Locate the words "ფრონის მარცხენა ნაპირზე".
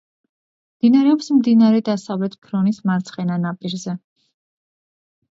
2.45-3.95